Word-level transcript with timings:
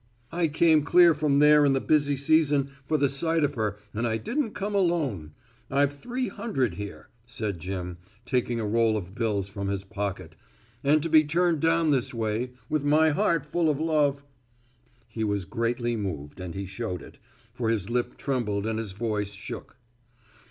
"I 0.31 0.47
came 0.47 0.83
clear 0.83 1.13
from 1.13 1.37
there 1.37 1.63
in 1.63 1.73
the 1.73 1.79
busy 1.79 2.17
season 2.17 2.71
for 2.87 2.97
the 2.97 3.07
sight 3.07 3.43
of 3.43 3.53
her 3.53 3.77
and 3.93 4.07
I 4.07 4.17
didn't 4.17 4.55
come 4.55 4.73
alone. 4.73 5.35
I've 5.69 5.93
three 5.93 6.27
hundred 6.27 6.73
here," 6.73 7.09
said 7.27 7.59
Jim, 7.59 7.99
taking 8.25 8.59
a 8.59 8.65
roll 8.65 8.97
of 8.97 9.13
bills 9.13 9.47
from 9.47 9.67
his 9.67 9.83
pocket. 9.83 10.35
"And 10.83 11.03
to 11.03 11.09
be 11.09 11.23
turned 11.23 11.59
down 11.59 11.91
this 11.91 12.15
way, 12.15 12.49
with 12.67 12.83
my 12.83 13.11
heart 13.11 13.45
full 13.45 13.69
of 13.69 13.79
love" 13.79 14.23
He 15.07 15.23
was 15.23 15.45
greatly 15.45 15.95
moved 15.95 16.39
and 16.39 16.55
he 16.55 16.65
showed 16.65 17.03
it, 17.03 17.19
for 17.53 17.69
his 17.69 17.87
lip 17.91 18.17
trembled 18.17 18.65
and 18.65 18.79
his 18.79 18.93
voice 18.93 19.33
shook. 19.33 19.77